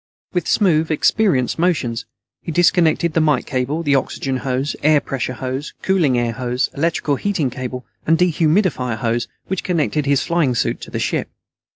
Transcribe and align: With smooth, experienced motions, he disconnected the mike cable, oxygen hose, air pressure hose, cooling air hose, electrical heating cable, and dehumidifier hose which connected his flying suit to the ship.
With 0.33 0.47
smooth, 0.47 0.89
experienced 0.89 1.59
motions, 1.59 2.05
he 2.41 2.51
disconnected 2.51 3.13
the 3.13 3.21
mike 3.21 3.45
cable, 3.45 3.83
oxygen 3.95 4.37
hose, 4.37 4.75
air 4.81 4.99
pressure 4.99 5.33
hose, 5.35 5.73
cooling 5.83 6.17
air 6.17 6.31
hose, 6.31 6.71
electrical 6.73 7.17
heating 7.17 7.51
cable, 7.51 7.85
and 8.07 8.17
dehumidifier 8.17 8.97
hose 8.97 9.27
which 9.45 9.63
connected 9.63 10.07
his 10.07 10.23
flying 10.23 10.55
suit 10.55 10.81
to 10.81 10.89
the 10.89 10.97
ship. 10.97 11.29